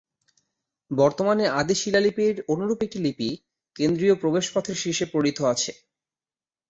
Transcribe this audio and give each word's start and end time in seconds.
বর্তমানে 0.91 1.45
আদি 1.59 1.75
শিলালিপির 1.75 2.35
অনুরূপ 2.47 2.79
একটি 2.83 2.99
লিপি 2.99 3.29
কেন্দ্রীয় 3.75 4.15
প্রবেশ 4.21 4.45
পথের 4.53 4.77
শীর্ষে 4.81 5.05
প্রোথিত 5.11 5.37
আছে। 5.53 5.71